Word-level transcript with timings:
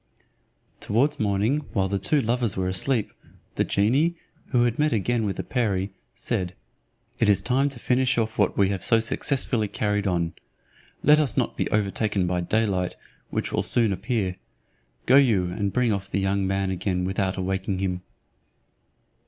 Towards 0.79 1.19
morning, 1.19 1.59
while 1.73 1.87
the 1.87 1.99
two 1.99 2.23
lovers 2.23 2.57
were 2.57 2.67
asleep, 2.67 3.13
the 3.53 3.63
genie, 3.63 4.15
who 4.47 4.63
had 4.63 4.79
met 4.79 4.91
again 4.93 5.27
with 5.27 5.35
the 5.35 5.43
perie, 5.43 5.93
said, 6.15 6.55
"It 7.19 7.29
is 7.29 7.39
time 7.43 7.69
to 7.69 7.77
finish 7.77 8.17
what 8.17 8.57
we 8.57 8.69
have 8.69 8.83
so 8.83 8.99
successfully 8.99 9.67
carried 9.67 10.07
on; 10.07 10.33
let 11.03 11.19
us 11.19 11.37
not 11.37 11.55
be 11.55 11.69
overtaken 11.69 12.25
by 12.25 12.41
day 12.41 12.65
light, 12.65 12.95
which 13.29 13.51
will 13.51 13.61
soon 13.61 13.93
appear; 13.93 14.37
go 15.05 15.17
you 15.17 15.51
and 15.51 15.71
bring 15.71 15.93
off 15.93 16.09
the 16.09 16.19
young 16.19 16.47
man 16.47 16.71
again 16.71 17.03
without 17.05 17.37
awaking 17.37 17.77
him." 17.77 18.01